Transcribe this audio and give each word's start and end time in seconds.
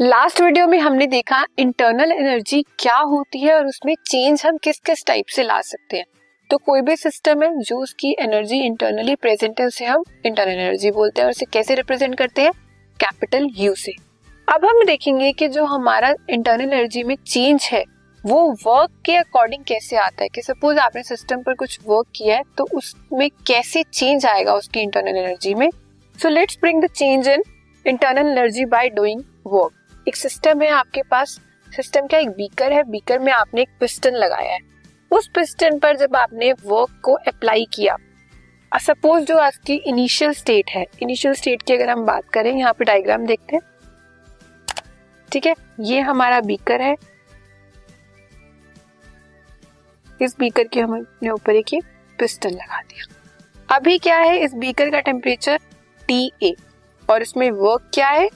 Last 0.00 0.40
video 0.40 0.66
में 0.66 0.78
हमने 0.78 1.06
देखा 1.06 1.44
इंटरनल 1.58 2.12
एनर्जी 2.12 2.60
क्या 2.78 2.96
होती 2.96 3.40
है 3.40 3.54
और 3.54 3.66
उसमें 3.66 3.94
चेंज 4.06 4.42
हम 4.46 4.56
किस 4.56 4.78
किस 4.78 5.04
टाइप 5.06 5.26
से 5.26 5.42
ला 5.42 5.60
सकते 5.60 5.96
हैं। 5.96 6.04
तो 6.50 6.56
कोई 6.58 6.80
भी 6.80 6.96
सिस्टम 6.96 7.42
है 7.42 7.50
जो 7.58 7.76
उसकी 7.76 8.14
एनर्जी 8.20 8.58
इंटरनली 8.60 9.14
प्रेजेंट 9.14 9.60
है, 9.60 9.66
उसे 9.66 9.84
हम 9.84 10.02
इंटरनल 10.26 10.52
एनर्जी 10.52 10.90
बोलते 10.90 11.20
हैं 11.20 11.26
और 11.26 11.30
उसे 11.30 11.46
कैसे 11.46 11.74
रिप्रेजेंट 11.74 12.14
करते 12.14 12.42
हैं? 12.42 12.52
कैपिटल 13.00 13.48
यू 13.56 13.74
से। 13.74 13.92
अब 14.48 14.64
हम 14.64 14.84
देखेंगे 14.86 15.30
कि 15.32 15.48
जो 15.48 15.64
हमारा 15.64 16.12
इंटरनल 16.30 16.72
एनर्जी 16.72 17.02
में 17.02 17.14
चेंज 17.16 17.68
है, 17.72 17.84
वो 18.24 18.50
वर्क 18.66 18.90
के 19.06 19.16
अकॉर्डिंग 19.16 19.64
कैसे 19.64 19.96
आता 19.96 20.22
है 20.22 20.28
कि 20.28 20.42
सपोज़ 20.42 20.78
आपने 20.78 21.02
सिस्टम 21.02 21.42
पर 21.42 21.54
कुछ 21.54 21.78
वर्क 21.86 22.06
किया 22.16 22.36
है 22.36 22.42
तो 22.58 22.66
उसमें 22.74 23.28
कैसे 23.46 23.82
चेंज 23.84 24.26
आएगा 24.26 24.54
उसकी 24.54 24.80
इंटरनल 24.80 25.16
एनर्जी 25.16 25.54
में? 25.54 25.68
So 26.16 26.28
let's 26.28 26.58
bring 26.60 26.82
the 26.84 26.90
change 26.90 27.28
in 27.28 27.42
internal 27.86 28.30
energy 28.30 28.64
by 28.66 28.88
doing 28.90 29.22
work 29.46 29.72
एक 30.08 30.16
सिस्टम 30.16 30.62
है 30.62 30.68
आपके 30.68 31.02
पास। 31.02 31.40
सिस्टम 31.76 32.06
क्या? 32.06 32.20
एक 32.20 32.28
बीकर 32.28 32.72
है। 32.72 32.82
बीकर 32.82 33.18
में 33.18 33.32
आपने 33.32 33.62
एक 33.62 33.68
पिस्टन 33.80 34.10
लगाया 34.10 34.52
है। 34.52 34.58
उस 35.10 35.28
पिस्टन 35.28 35.78
पर 35.78 35.96
जब 35.96 36.16
आपने 36.16 36.52
वर्क 36.52 37.00
को 37.04 37.12
अप्लाई 37.12 37.66
किया 37.72 37.96
सपोज़ 38.80 39.24
जो 39.24 39.38
आपकी 39.38 39.74
इनिशियल 39.74 40.32
स्टेट 40.32 40.70
है 40.70 40.86
इनिशियल 41.02 41.34
स्टेट 41.34 41.62
की 41.62 41.74
अगर 41.74 41.90
हम 41.90 42.04
बात 42.04 42.24
करें, 42.28 42.56
यहाँ 42.56 42.72
पे 42.72 42.84
डायग्राम 42.84 43.26
देखते 43.26 43.56
हैं। 43.56 43.62
ठीक 45.32 45.46
है? 45.46 45.54
ये 45.80 46.00
हमारा 46.00 46.40
बीकर 46.40 46.80
है। 46.80 46.96
इस 50.22 50.36
बीकर 50.38 50.64
के 50.64 50.80
हमने 50.80 51.30
ऊपर 51.30 51.56
एक 51.56 51.84
पिस्टन 52.18 52.50
लगा 52.50 52.80
दिया। 52.80 53.76
अभी 53.76 53.98
क्या 53.98 54.16
है? 54.16 54.38
इस 54.38 54.54
बीकर 54.54 54.90
का 54.90 55.00
टेम्परेचर 55.00 55.58
टी 56.08 56.32
ए 56.42 56.56
और 57.10 57.22
इसमें 57.22 57.50
वर्क 57.50 57.90
क्या 57.94 58.08
है? 58.08 58.28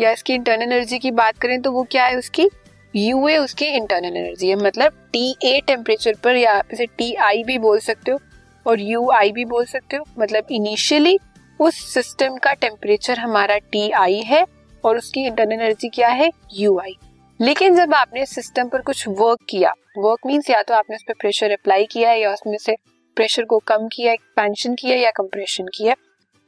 या 0.00 0.10
इसकी 0.10 0.34
इंटरनल 0.34 0.62
एनर्जी 0.62 0.98
की 0.98 1.10
बात 1.12 1.38
करें 1.38 1.60
तो 1.62 1.72
वो 1.72 1.82
क्या 1.90 2.04
है 2.06 2.16
उसकी? 2.16 2.48
यू 2.94 3.26
ए 3.28 3.36
उसकी 3.36 3.66
इंटरनल 3.66 4.16
एनर्जी 4.16 4.48
है। 4.48 4.54
मतलब 4.56 4.92
टी 5.12 5.34
ए 5.44 5.60
टेम्परेचर 5.66 6.14
पर 6.24 6.36
या 6.36 6.60
इसे 6.72 6.86
टी 6.88 7.12
आई 7.22 7.42
भी 7.44 7.58
बोल 7.58 7.78
सकते 7.80 8.10
हो 8.10 8.18
और 8.66 8.80
यू 8.80 9.10
आई 9.10 9.32
भी 9.32 9.44
बोल 9.46 9.64
सकते 9.64 9.96
हो। 9.96 10.04
मतलब 10.18 10.46
इनिशियली 10.50 11.18
उस 11.60 11.82
सिस्टम 11.94 12.36
का 12.36 12.52
टेम्परेचर 12.54 13.18
हमारा 13.18 13.56
टी 13.72 13.90
आई 13.90 14.20
है 14.22 14.44
और 14.84 14.96
उसकी 14.98 15.24
इंटरनल 15.26 15.52
एनर्जी 15.52 15.88
क्या 15.88 16.08
है? 16.08 16.30
यू 16.54 16.78
आई 16.78 16.96
लेकिन 17.40 17.76
जब 17.76 17.94
आपने 17.94 18.24
सिस्टम 18.26 18.68
पर 18.68 18.80
कुछ 18.80 19.06
वर्क 19.08 19.38
किया 19.48 19.72
वर्क 19.98 20.26
मीन्स 20.26 20.50
या 20.50 20.62
तो 20.62 20.74
आपने 20.74 20.96
उस 20.96 21.02
पर 21.02 21.14
प्रेशर 21.20 21.50
अप्लाई 21.50 21.84
किया 21.84 22.10
है 22.10 22.20
या 22.20 22.32
उसमें 22.32 22.56
से 22.58 22.74
प्रेशर 23.16 23.44
को 23.44 23.58
कम 23.58 23.86
किया 23.92 24.12
एक्सपेंशन 24.12 24.74
किया 24.74 24.96
या 24.96 25.10
कंप्रेशन 25.10 25.66
किया 25.74 25.94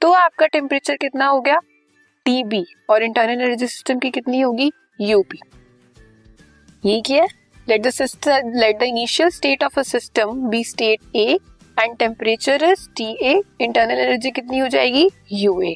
तो 0.01 0.11
आपका 0.13 0.47
टेम्परेचर 0.47 0.97
कितना 0.97 1.27
हो 1.27 1.41
गया? 1.41 1.59
टीबी 2.27 2.65
और 2.91 3.03
इंटरनल 3.03 3.41
एनर्जी 3.43 3.67
सिस्टम 3.67 3.99
की 3.99 4.11
कितनी 4.11 4.41
होगी? 4.41 4.71
यूपी। 5.01 5.39
ये 6.85 7.01
क्या 7.07 7.25
let 7.69 7.83
the 7.83 7.91
system 7.91 8.53
let 8.57 8.79
the 8.81 8.83
initial 8.83 9.29
state 9.31 9.65
of 9.65 9.79
a 9.81 9.83
system 9.83 10.49
be 10.51 10.63
state 10.65 11.17
A 11.17 11.39
and 11.79 11.97
temperature 11.99 12.65
is 12.65 12.89
T 12.97 13.11
A 13.23 13.35
internal 13.61 13.99
energy 13.99 14.31
कितनी 14.31 14.59
हो 14.59 14.69
जाएगी? 14.69 15.09
U 15.33 15.61
A 15.63 15.75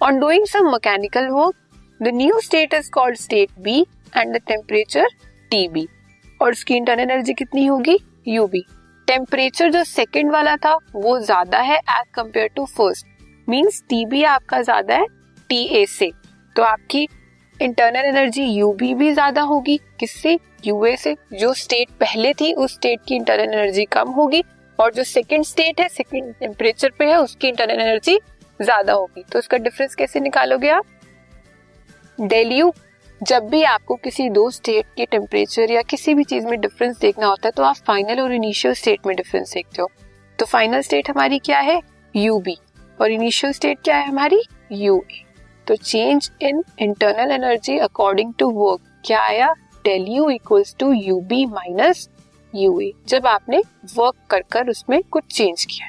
on 0.00 0.20
doing 0.20 0.46
some 0.46 0.70
mechanical 0.72 1.28
work 1.30 1.54
the 2.00 2.14
new 2.14 2.40
state 2.40 2.74
is 2.74 2.90
called 2.90 3.18
state 3.18 3.58
B 3.60 3.80
and 4.16 4.36
the 4.36 4.40
temperature 4.46 5.08
T 5.50 5.66
B 5.68 5.86
और 6.40 6.52
उसकी 6.52 6.74
internal 6.76 7.02
energy 7.02 7.34
कितनी 7.34 7.66
होगी? 7.66 7.98
U 8.28 8.46
B 8.46 8.64
temperature 9.08 9.70
जो 9.72 9.84
second 9.86 10.32
वाला 10.32 10.56
था, 10.56 10.78
वो 10.94 11.18
ज़्यादा 11.20 11.58
है 11.60 11.76
as 11.76 12.06
compare 12.14 12.50
to 12.56 12.64
first 12.66 13.06
means 13.48 13.82
T 13.88 14.04
B 14.06 14.22
आपका 14.30 14.62
ज़्यादा 14.62 14.94
है 14.94 15.06
टी 15.50 15.64
ए 15.72 15.84
से 15.88 16.10
तो 16.56 16.62
आपकी 16.62 17.06
इंटरनल 17.60 18.04
एनर्जी 18.06 18.44
यू 18.44 18.72
बी 18.72 18.92
भी 18.94 19.12
ज़्यादा 19.12 19.42
होगी। 19.42 19.76
किससे? 20.00 20.38
यूए 20.66 20.94
से। 20.96 21.14
जो 21.34 21.52
स्टेट 21.54 21.90
पहले 22.00 22.32
थी, 22.34 22.52
उस 22.54 22.74
स्टेट 22.74 23.00
की 23.08 23.14
इंटरनल 23.16 23.54
एनर्जी 23.54 23.84
कम 23.86 24.10
होगी 24.10 24.42
और 24.78 24.92
जो 24.94 25.04
सेकेंड 25.04 25.44
स्टेट 25.44 25.80
है 25.80 25.88
सेकेंड 25.88 26.34
टेम्परेचर 26.34 26.92
पे 26.98 27.06
है, 27.06 27.16
उसकी 27.16 27.48
इंटरनल 27.48 27.80
एनर्जी 27.80 28.18
ज़्यादा 28.60 28.92
होगी। 28.92 29.24
तो 29.32 29.38
उसका 29.38 29.58
डिफरेंस 29.58 29.94
कैसे 29.94 30.20
निकालोगे 30.20 30.70
आप? 30.70 30.84
डेल 32.18 32.52
यू 32.52 32.72
जब 33.20 33.48
भी 33.50 33.62
आपको 33.64 33.94
किसी 33.96 34.28
दो 34.30 34.48
स्टेट 34.50 34.86
के 34.96 35.04
टेम्परेचर 35.06 35.70
या 35.72 35.82
किसी 35.82 36.14
भी 36.14 36.24
चीज़ 36.24 36.46
में 36.46 36.60
डिफरेंस 36.60 36.98
देखना 37.00 37.26
होता 37.26 37.48
है 37.48 37.52
तो 37.52 37.62
आप 37.62 37.76
फाइनल 37.86 38.20
और 38.20 38.32
इनिशियल 38.34 38.74
स्टेट 38.74 39.06
में 39.06 39.14
डिफरेंस 39.16 39.52
देखते 39.54 39.82
हो। 39.82 39.90
तो 40.38 40.46
फाइनल 40.46 40.80
स्टेट 40.80 41.10
हमारी 41.10 41.38
क्या 41.40 41.58
है? 41.60 41.80
यू 42.14 42.38
बी 42.40 42.56
और 42.98 43.10
इनिशियल 43.10 43.52
स्टेट 43.52 43.78
क्या 43.84 43.96
है 43.96 44.06
हमारी? 44.08 44.42
यू 44.72 45.02
ए 45.12 45.24
तो 45.68 45.76
change 45.76 46.30
in 46.42 46.62
internal 46.80 47.32
energy 47.32 47.78
according 47.80 48.32
to 48.38 48.50
work 48.52 48.80
क्या 49.04 49.20
आया 49.22 49.52
del 49.84 50.06
U 50.08 50.28
equals 50.30 50.74
to 50.78 50.92
U 50.92 51.20
B 51.28 51.44
minus 51.46 52.08
U 52.54 52.78
A 52.80 52.92
जब 53.08 53.26
आपने 53.26 53.62
वर्क 53.94 54.14
कर 54.30 54.42
कर 54.52 54.70
उसमें 54.70 55.00
कुछ 55.02 55.24
चेंज 55.32 55.64
किया 55.64 55.88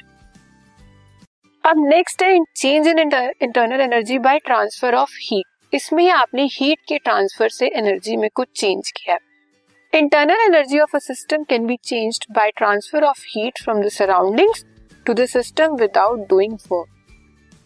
अब 1.63 1.85
नेक्स्ट 1.85 2.23
है 2.23 2.37
change 2.55 2.87
in 2.87 2.99
internal 2.99 3.81
energy 3.81 4.19
by 4.19 4.39
transfer 4.39 4.95
of 4.95 5.15
heat 5.21 5.75
इसमें 5.75 6.09
आपने 6.09 6.45
हीट 6.51 6.79
के 6.87 6.97
ट्रांसफ़र 6.97 7.49
से 7.49 7.67
एनर्जी 7.77 8.17
में 8.17 8.29
कुछ 8.35 8.47
चेंज 8.55 8.91
किया 8.91 9.17
internal 9.93 10.45
energy 10.45 10.79
of 10.79 10.95
a 10.95 10.99
system 10.99 11.43
can 11.43 11.65
be 11.65 11.77
changed 11.83 12.25
by 12.31 12.51
transfer 12.57 13.03
of 13.05 13.23
heat 13.27 13.63
from 13.63 13.81
the 13.83 13.89
surroundings 13.93 14.65
to 15.05 15.13
the 15.13 15.25
system 15.29 15.75
without 15.75 16.27
doing 16.29 16.57
work 16.71 16.98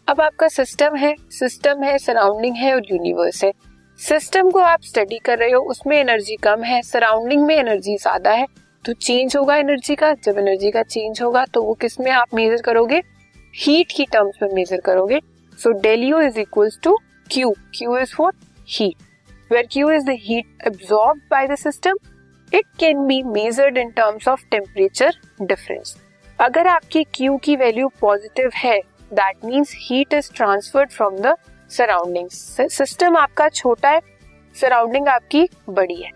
अब 0.08 0.20
आपका 0.20 0.46
system 0.48 0.96
है 0.96 1.14
सिस्टम 1.32 1.82
है 1.82 1.96
सराउंडिंग 1.98 2.56
है 2.56 2.74
और 2.74 2.82
यूनिवर्स 2.90 3.42
है। 3.44 3.52
सिस्टम 3.98 4.50
को 4.50 4.58
आप 4.60 4.82
स्टडी 4.84 5.18
कर 5.18 5.38
रहे 5.38 5.50
हो, 5.50 5.60
उसमें 5.62 5.96
एनर्जी 5.96 6.36
कम 6.36 6.62
है 6.62 6.80
सराउंडिंग 6.82 7.44
में 7.46 7.54
एनर्जी 7.56 7.96
ज़्यादा 7.96 8.30
है 8.30 8.46
तो 8.84 8.92
चेंज 8.92 9.36
होगा 9.36 9.56
एनर्जी 9.56 9.94
का। 9.94 10.12
जब 10.24 10.38
एनर्जी 10.38 10.70
का 10.70 10.82
चेंज 10.84 11.22
होगा 11.22 11.44
तो 11.46 11.62
वो 11.62 11.74
किसमें 11.74 12.10
आप 12.12 12.34
मेजर 12.34 12.62
करोगे? 12.62 13.02
हीट 13.54 13.92
की 13.96 14.04
टर्म्स 14.12 14.42
में 14.42 14.48
मेजर 14.54 14.80
करोगे। 14.82 15.20
So 15.58 15.72
del 15.80 16.04
U 16.04 16.20
is 16.20 16.38
equal 16.40 16.70
to 16.84 16.96
Q 17.30 17.54
Q 17.74 17.98
is 17.98 18.14
for 18.14 18.32
heat 18.68 19.52
where 19.52 19.68
Q 19.72 19.90
is 19.90 20.06
the 20.06 20.18
heat 20.20 20.66
absorb 20.66 21.20
by 21.30 21.48
the 21.48 21.56
system 21.58 21.98
it 22.52 22.64
can 22.80 23.06
be 23.06 23.22
measured 23.24 23.78
in 23.78 23.90
terms 23.92 24.28
of 24.28 24.48
temperature 24.50 25.20
difference 25.42 25.96
अगर 26.38 26.66
आपकी 26.68 27.04
Q 27.14 27.36
की 27.36 27.56
value 27.56 27.88
positive 28.00 28.50
है 28.56 28.80
that 29.14 29.44
means 29.44 29.74
heat 29.80 30.14
is 30.14 30.32
transferred 30.34 30.90
from 30.90 31.16
the 31.18 31.34
surrounding 31.70 32.28
system 32.30 33.16
आपका 33.16 33.48
छोटा 33.50 33.90
है 33.90 34.00
surrounding 34.56 35.08
आपकी 35.08 35.48
बड़ी 35.70 35.94
है। 35.94 36.10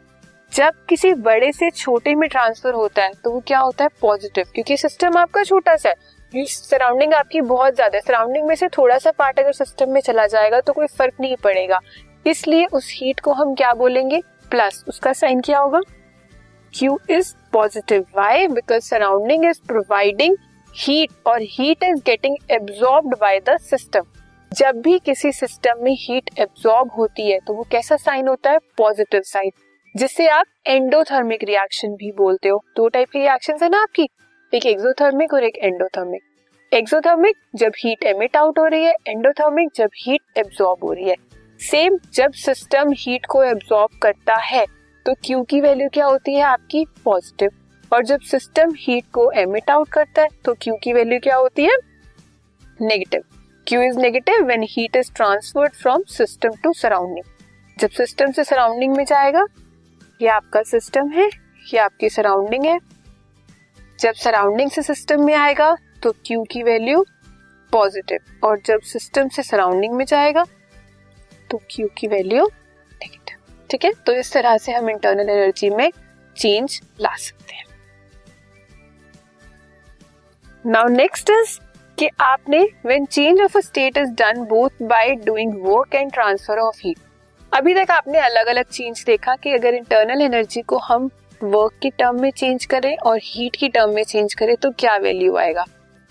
जब 0.53 0.75
किसी 0.88 1.12
बड़े 1.14 1.50
से 1.53 1.70
छोटे 1.70 2.14
में 2.14 2.28
ट्रांसफ़र 2.28 2.75
होता 2.75 3.03
है 3.03 3.12
तो 3.25 3.31
वो 3.31 3.41
क्या 3.47 3.58
होता 3.58 3.84
है? 3.84 3.91
पॉजिटिव 4.00 4.44
क्योंकि 4.54 4.76
सिस्टम 4.76 5.16
आपका 5.19 5.42
छोटा 5.44 5.76
सा 5.76 5.88
है। 5.88 6.44
सराउंडिंग 6.47 7.14
आपकी 7.14 7.41
बहुत 7.42 7.75
ज़्यादा 7.75 7.97
है। 7.97 8.03
सराउंडिंग 8.03 8.47
में 8.47 8.54
से 8.54 8.69
थोड़ा 8.69 8.97
सा 8.98 9.10
पार्ट 9.19 9.38
अगर 9.41 9.53
सिस्टम 9.54 9.91
में 9.91 10.00
चला 10.00 10.26
जाएगा 10.26 10.60
तो 10.60 10.72
कोई 10.72 10.87
फ़र्क 10.88 11.20
नहीं 11.20 11.37
पड़ेगा। 11.44 11.78
इसलिए 12.26 12.66
उस 12.66 12.91
हीट 12.94 13.20
को 13.20 13.32
हम 13.32 13.54
क्या 13.54 13.72
बोलेंगे? 13.75 14.20
प्लस 14.50 14.84
उसका 14.88 15.12
साइन 15.12 15.41
क्या 15.41 15.58
होगा? 15.58 15.81
Q 16.75 16.98
is 17.10 17.34
positive 17.53 18.04
why 18.16 18.47
because 18.48 18.82
surrounding 18.84 19.44
is 19.44 19.60
providing 19.69 20.37
heat 20.78 21.10
और 21.26 21.42
heat 21.42 21.82
is 21.82 22.00
getting 22.06 22.36
absorbed 22.50 23.14
by 23.20 23.38
the 23.40 23.56
system 23.60 24.04
जब 24.52 24.80
भी 24.80 24.98
किसी 24.98 25.32
सिस्टम 25.32 25.82
में 25.82 25.96
हीट 26.00 26.30
एब्सॉर्ब 26.38 26.90
होती 26.98 27.30
है 27.30 27.38
तो 27.46 27.54
वो 27.54 27.66
कैसा 27.72 27.96
साइन 27.96 28.28
होता 28.28 28.50
है? 28.50 28.58
पॉजिटिव 28.78 29.22
साइन 29.22 29.50
जिससे 29.94 30.28
आप 30.28 30.46
एंडोथर्मिक 30.66 31.44
रिएक्शन 31.44 31.94
भी 31.94 32.12
बोलते 32.12 32.48
हो। 32.48 32.62
दो 32.76 32.88
टाइप 32.88 33.10
की 33.10 33.18
रिएक्शन 33.18 33.58
है 33.62 33.69
ना 33.69 33.82
आपकी? 33.82 34.08
एक 34.52 34.66
एक्सोथर्मिक 34.66 35.34
और 35.34 35.44
एक 35.44 35.58
एंडोथर्मिक 35.58 36.75
एक्सोथर्मिक 36.75 37.36
जब 37.54 37.72
हीट 37.78 38.04
एमिट 38.04 38.36
आउट 38.36 38.58
हो 38.58 38.66
रही 38.66 38.84
है 38.84 38.94
एंडोथर्मिक 39.08 39.69
जब 39.76 39.90
हीट 39.96 40.38
एब्जॉर्ब 40.38 40.84
हो 40.84 40.92
रही 40.92 41.08
है। 41.08 41.16
सेम 41.60 41.98
जब 42.14 42.32
सिस्टम 42.38 42.92
हीट 42.98 43.26
को 43.26 43.44
एब्सॉर्ब 43.44 43.98
करता 44.02 44.36
है 44.44 44.66
तो 45.06 45.14
क्यू 45.24 45.42
की 45.42 45.60
वैल्यू 45.60 45.88
क्या 45.88 46.06
होती 46.06 46.34
है 46.34 46.42
आपकी? 46.44 46.86
पॉजिटिव 47.04 47.50
और 47.93 48.05
जब 48.05 48.20
सिस्टम 48.20 48.73
हीट 48.79 49.05
को 49.12 49.31
एमिट 49.32 49.70
आउट 49.70 49.88
करता 49.88 50.23
है 50.23 50.29
तो 50.44 50.55
क्यू 50.55 50.75
की 50.82 50.93
वैल्यू 50.93 51.19
क्या 51.20 51.37
होती 51.37 51.64
है? 51.64 51.76
Negative 52.81 53.23
Q 53.67 53.81
is 53.82 53.99
negative 53.99 54.44
when 54.46 54.67
heat 54.70 54.96
is 54.96 55.12
transferred 55.12 55.73
from 55.73 56.02
system 56.08 56.55
to 56.62 56.73
surrounding 56.73 57.25
जब 57.76 57.90
सिस्टम 57.90 58.32
से 58.32 58.44
सराउंडिंग 58.44 58.96
में 58.96 59.05
जाएगा, 59.05 59.44
ये 60.20 60.29
आपका 60.29 60.62
सिस्टम 60.62 61.08
है, 61.08 61.29
ये 61.64 61.79
आपकी 61.79 62.08
सराउंडिंग 62.11 62.64
है। 62.64 62.79
जब 63.99 64.14
सराउंडिंग 64.14 64.70
से 64.70 64.82
सिस्टम 64.82 65.25
में 65.25 65.34
आएगा 65.34 65.76
तो 66.02 66.12
क्यू 66.26 66.44
की 66.50 66.62
वैल्यू 66.62 67.05
पॉजिटिव 67.73 68.46
और 68.46 68.61
जब 68.67 68.81
सिस्टम 68.82 69.29
से 69.29 69.43
सराउंडिंग 69.43 69.94
में 69.94 70.05
जाएगा 70.05 70.44
तो 71.50 71.61
क्यू 71.70 71.88
की 71.99 72.06
वैल्यू 72.08 72.44
नेगेटिव 72.44 73.67
ठीक 73.70 73.84
है? 73.84 73.93
तो 73.96 74.12
इस 74.12 74.32
तरह 74.32 74.56
से 74.56 74.73
हम 74.73 74.91
इंटरनल 74.91 75.31
एनर्जी 75.31 75.70
में 75.70 75.91
चेंज 76.37 76.81
ला 77.00 77.14
सकते 77.17 77.55
हैं। 77.55 77.64
नाउ 80.64 80.88
नेक्स्ट 80.88 81.31
इज़ 81.31 81.58
कि 81.99 82.08
आपने 82.20 82.58
when 82.87 83.05
change 83.06 83.40
of 83.40 83.56
a 83.58 83.60
state 83.60 83.96
is 83.96 84.10
done 84.12 84.43
both 84.44 84.82
by 84.82 85.14
doing 85.25 85.52
work 85.64 85.94
and 85.94 86.12
transfer 86.12 86.58
of 86.58 86.81
heat 86.84 86.99
अभी 87.52 87.75
तक 87.75 87.90
आपने 87.90 88.19
अलग 88.19 88.46
अलग 88.46 88.64
चेंज 88.64 89.02
देखा 89.06 89.34
कि 89.37 89.52
अगर 89.52 89.75
इंटरनल 89.75 90.22
एनर्जी 90.22 90.62
को 90.62 90.78
हम 90.78 91.08
वर्क 91.43 91.78
की 91.82 91.90
टर्म 91.90 92.20
में 92.20 92.31
चेंज 92.31 92.64
करें 92.64 92.96
और 92.96 93.19
हीट 93.25 93.56
की 93.56 93.69
टर्म 93.69 93.94
में 93.94 94.02
चेंज 94.05 94.34
करें 94.34 94.55
तो 94.56 94.70
क्या 94.78 94.96
वैल्यू 94.96 95.37
आएगा? 95.37 95.64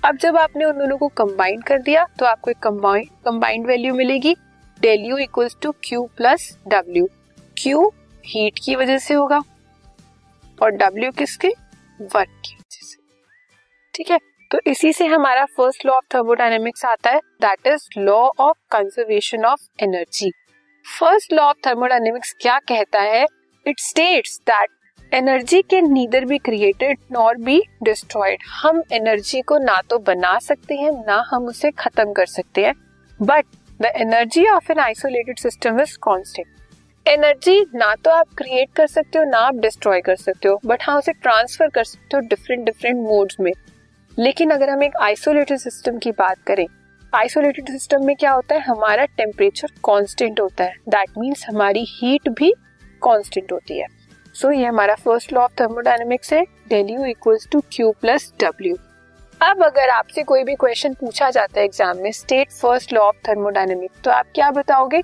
अब 0.03 0.17
जब 0.17 0.38
आपने 0.38 0.65
उन 0.65 0.77
दोनों 0.77 0.97
को 0.97 1.07
कंबाइन 1.17 1.61
कर 1.61 1.81
दिया 1.81 2.05
तो 2.19 2.25
आपको 2.25 2.51
एक 2.51 2.57
कंबाइंड 2.63 3.67
वैल्यू 3.67 3.94
मिलेगी। 3.95 4.35
Del 4.81 5.05
U 5.05 5.17
equals 5.17 5.57
to 5.61 5.71
Q 5.83 6.03
plus 6.17 6.49
W 6.67 7.09
Q 7.57 7.91
heat 8.25 8.59
की 8.65 8.75
वजह 8.75 8.97
से 8.97 9.13
होगा 9.13 9.41
और 10.59 10.71
डब्ल्यू 10.71 11.11
किसके? 11.11 11.47
वर्क 11.99 12.41
की 12.45 12.55
वजह 12.55 12.85
से। 12.85 12.95
ठीक 13.94 14.11
है? 14.11 14.19
तो 14.51 14.59
इसी 14.67 14.91
से 14.94 15.05
हमारा 15.05 15.44
फ़र्स्ट 15.57 15.85
लॉ 15.85 15.94
ऑफ़ 15.94 16.05
थर्मोडायनेमिक्स 16.13 16.83
आता 16.85 17.11
है 17.11 17.19
that 17.41 17.67
is 17.67 17.88
law 17.99 18.19
of 18.39 18.57
conservation 18.71 19.45
of 19.45 19.83
energy 19.83 20.31
first 20.85 21.33
law 21.33 21.44
of 21.44 21.57
thermodynamics 21.67 22.33
क्या 22.41 22.57
कहता 22.69 23.01
है? 23.01 23.25
It 23.65 23.79
states 23.79 24.39
that 24.49 25.13
energy 25.13 25.61
can 25.61 25.91
neither 25.94 26.25
be 26.25 26.38
created 26.39 26.99
nor 27.11 27.38
be 27.39 27.61
destroyed 27.83 28.44
हम 28.53 28.81
एनर्जी 28.94 29.41
को 29.41 29.57
ना 29.57 29.81
तो 29.89 29.99
बना 29.99 30.38
सकते 30.39 30.75
हैं, 30.75 30.91
ना 31.07 31.23
हम 31.29 31.47
उसे 31.47 31.71
खत्म 31.79 32.13
कर 32.13 32.25
सकते 32.27 32.65
हैं 32.65 32.73
but 33.19 33.45
the 33.81 33.91
energy 33.97 34.47
of 34.47 34.71
an 34.71 34.79
isolated 34.79 35.39
system 35.39 35.81
is 35.81 35.97
constant 36.01 36.47
energy 37.05 37.61
ना 37.75 37.94
तो 37.95 38.11
आप 38.11 38.33
क्रिएट 38.38 38.73
कर 38.75 38.88
सकते 38.88 39.19
हो, 39.19 39.23
ना 39.25 39.38
आप 39.39 39.55
डिस्ट्रॉय 39.57 40.01
कर 40.01 40.15
सकते 40.17 40.47
हो 40.47 40.59
बट 40.65 40.83
हाँ 40.83 40.97
उसे 40.99 41.13
ट्रांसफ़र 41.13 41.69
कर 41.69 41.83
सकते 41.85 42.17
हो 42.17 42.27
डिफरेंट 42.27 42.65
डिफरेंट 42.65 43.07
मोड्स 43.07 43.39
में. 43.39 43.51
लेकिन 44.17 44.51
अगर 44.51 44.69
हम 44.69 44.83
एक 44.83 44.95
आइसोलेटेड 45.01 45.57
सिस्टम 45.59 45.97
की 45.97 46.11
बात 46.11 46.37
करें 46.47 46.65
आइसोलेटेड 47.13 47.69
सिस्टम 47.71 48.05
में 48.05 48.15
क्या 48.15 48.31
होता 48.31 48.55
है? 48.55 48.61
हमारा 48.61 49.05
टेम्परेचर 49.07 49.67
कांस्टेंट 49.85 50.39
होता 50.39 50.63
है। 50.63 50.73
दैट 50.89 51.17
मीन्स 51.17 51.45
हमारी 51.49 51.85
हीट 51.89 52.29
भी 52.29 52.51
कांस्टेंट 53.01 53.51
होती 53.51 53.77
है। 53.79 53.87
सो 54.35 54.47
so, 54.47 54.53
ये 54.53 54.65
हमारा 54.65 54.95
फ़र्स्ट 54.95 55.33
लॉ 55.33 55.41
ऑफ़ 55.41 55.53
थर्मोडाइनमिक्स 55.61 56.33
है। 56.33 56.43
Del 56.69 56.89
U 56.89 57.05
equals 57.05 57.47
to 57.51 57.61
Q 57.71 57.91
plus 58.01 58.31
W 58.41 58.75
अब 59.41 59.63
अगर 59.63 59.89
आपसे 59.89 60.23
कोई 60.23 60.43
भी 60.43 60.55
क्वेश्चन 60.55 60.93
पूछा 60.93 61.29
जाता 61.29 61.59
है 61.59 61.65
एग्ज़ाम 61.65 61.97
में 61.97 62.11
state 62.11 62.51
first 62.51 62.93
law 62.93 63.01
of 63.01 63.15
thermodynamics 63.27 64.01
तो 64.03 64.11
आप 64.11 64.25
क्या 64.35 64.51
बताओगे? 64.51 65.01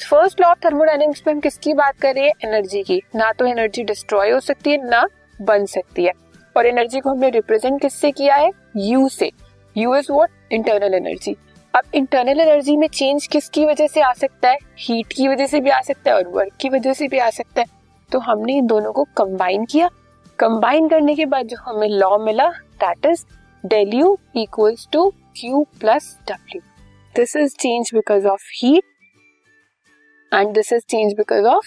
फ़र्स्ट 0.00 0.40
लॉ 0.40 0.48
ऑफ़ 0.48 0.58
थर्मोडायनेमिक्स 0.64 1.22
में 1.26 1.32
हम 1.34 1.40
किसकी 1.40 1.74
बात 1.74 2.00
कर 2.00 2.14
रहे 2.14 2.24
हैं? 2.24 2.32
एनर्जी 2.44 2.82
की। 2.82 3.02
ना 3.14 3.32
तो 3.32 3.46
एनर्जी 3.46 3.84
डिस्ट्रॉय 3.84 4.30
हो 4.30 4.40
सकती 4.40 4.70
है 4.70 4.88
ना 4.90 5.06
बन 5.42 5.66
सकती 5.66 6.04
है। 6.04 6.12
और 6.56 6.66
एनर्जी 6.66 7.00
को 7.00 7.10
हमने 7.10 7.30
रिप्रेजेंट 7.30 7.80
किससे 7.82 8.10
किया 8.10 8.36
है? 8.36 8.50
यू 8.76 9.08
से। 9.08 9.30
U 9.76 9.94
is 9.96 10.12
what 10.12 10.30
internal 10.52 10.94
energy 10.94 11.36
अब 11.74 11.94
इंटरनल 11.94 12.40
एनर्जी 12.40 12.76
में 12.76 12.86
चेंज 12.88 13.26
किसकी 13.26 13.64
वजह 13.66 13.86
से 13.86 14.00
आ 14.00 14.12
सकता 14.12 14.50
है? 14.50 14.58
हीट 14.78 15.12
की 15.12 15.28
वजह 15.28 15.46
से 15.46 15.60
भी 15.60 15.70
आ 15.70 15.80
सकता 15.80 16.10
है 16.10 16.16
और 16.16 16.28
वर्क 16.28 16.52
की 16.60 16.68
वजह 16.68 16.92
से 16.92 17.08
भी 17.08 17.18
आ 17.18 17.30
सकता 17.30 17.60
है। 17.60 17.66
तो 18.10 18.18
हमने 18.18 18.56
इन 18.56 18.66
दोनों 18.66 18.92
को 18.92 19.04
कंबाइन 19.16 19.64
किया। 19.64 19.88
कंबाइन 20.38 20.88
करने 20.88 21.14
के 21.14 21.26
बाद 21.26 21.46
जो 21.46 21.56
हमें 21.60 21.88
लॉ 21.88 22.16
मिला 22.18 22.48
that 22.82 23.06
is 23.06 23.24
del 23.64 23.94
U 23.94 24.16
equals 24.36 24.88
to 24.92 25.08
Q 25.36 25.62
plus 25.80 26.16
W 26.28 26.60
this 27.14 27.36
is 27.36 27.54
change 27.56 27.90
because 27.94 28.26
of 28.26 28.48
heat 28.54 28.84
and 30.32 30.54
this 30.54 30.72
is 30.72 30.82
change 30.88 31.12
because 31.12 31.46
of 31.46 31.66